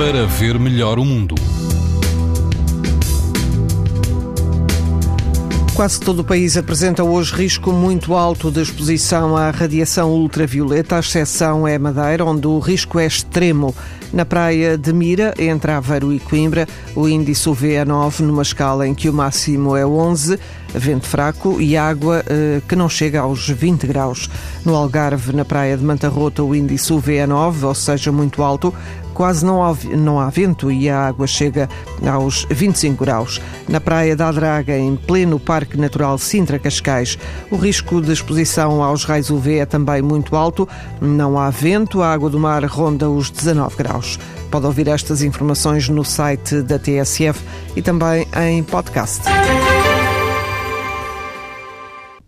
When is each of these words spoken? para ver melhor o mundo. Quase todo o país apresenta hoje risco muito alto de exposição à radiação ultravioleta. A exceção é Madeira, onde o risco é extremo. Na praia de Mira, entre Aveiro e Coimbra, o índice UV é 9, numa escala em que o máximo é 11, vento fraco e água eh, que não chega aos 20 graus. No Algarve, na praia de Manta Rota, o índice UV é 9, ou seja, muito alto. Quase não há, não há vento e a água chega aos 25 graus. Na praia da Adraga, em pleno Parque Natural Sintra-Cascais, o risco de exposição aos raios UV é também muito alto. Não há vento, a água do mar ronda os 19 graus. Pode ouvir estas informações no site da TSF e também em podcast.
para 0.00 0.24
ver 0.24 0.58
melhor 0.58 0.98
o 0.98 1.04
mundo. 1.04 1.34
Quase 5.74 6.00
todo 6.00 6.20
o 6.20 6.24
país 6.24 6.56
apresenta 6.56 7.04
hoje 7.04 7.34
risco 7.34 7.70
muito 7.70 8.14
alto 8.14 8.50
de 8.50 8.62
exposição 8.62 9.36
à 9.36 9.50
radiação 9.50 10.10
ultravioleta. 10.10 10.96
A 10.96 11.00
exceção 11.00 11.68
é 11.68 11.78
Madeira, 11.78 12.24
onde 12.24 12.46
o 12.46 12.58
risco 12.58 12.98
é 12.98 13.04
extremo. 13.04 13.74
Na 14.10 14.24
praia 14.24 14.78
de 14.78 14.90
Mira, 14.90 15.34
entre 15.38 15.70
Aveiro 15.70 16.14
e 16.14 16.18
Coimbra, 16.18 16.66
o 16.96 17.06
índice 17.06 17.46
UV 17.46 17.74
é 17.74 17.84
9, 17.84 18.22
numa 18.22 18.40
escala 18.40 18.88
em 18.88 18.94
que 18.94 19.10
o 19.10 19.12
máximo 19.12 19.76
é 19.76 19.84
11, 19.84 20.38
vento 20.74 21.06
fraco 21.06 21.60
e 21.60 21.76
água 21.76 22.24
eh, 22.26 22.60
que 22.66 22.76
não 22.76 22.88
chega 22.88 23.20
aos 23.20 23.48
20 23.48 23.86
graus. 23.86 24.28
No 24.64 24.74
Algarve, 24.74 25.34
na 25.34 25.44
praia 25.44 25.76
de 25.76 25.84
Manta 25.84 26.08
Rota, 26.08 26.42
o 26.42 26.54
índice 26.54 26.92
UV 26.92 27.16
é 27.16 27.26
9, 27.26 27.66
ou 27.66 27.74
seja, 27.74 28.12
muito 28.12 28.42
alto. 28.42 28.74
Quase 29.14 29.44
não 29.44 29.62
há, 29.62 29.76
não 29.96 30.18
há 30.18 30.30
vento 30.30 30.70
e 30.70 30.88
a 30.88 31.06
água 31.06 31.26
chega 31.26 31.68
aos 32.06 32.46
25 32.48 33.04
graus. 33.04 33.40
Na 33.68 33.80
praia 33.80 34.16
da 34.16 34.28
Adraga, 34.28 34.78
em 34.78 34.96
pleno 34.96 35.38
Parque 35.38 35.76
Natural 35.76 36.16
Sintra-Cascais, 36.16 37.18
o 37.50 37.56
risco 37.56 38.00
de 38.00 38.12
exposição 38.12 38.82
aos 38.82 39.04
raios 39.04 39.28
UV 39.30 39.58
é 39.58 39.66
também 39.66 40.00
muito 40.00 40.36
alto. 40.36 40.68
Não 41.00 41.38
há 41.38 41.50
vento, 41.50 42.02
a 42.02 42.12
água 42.12 42.30
do 42.30 42.38
mar 42.38 42.64
ronda 42.64 43.10
os 43.10 43.30
19 43.30 43.76
graus. 43.76 44.18
Pode 44.50 44.66
ouvir 44.66 44.88
estas 44.88 45.22
informações 45.22 45.88
no 45.88 46.04
site 46.04 46.62
da 46.62 46.78
TSF 46.78 47.40
e 47.76 47.82
também 47.82 48.26
em 48.36 48.62
podcast. 48.62 49.22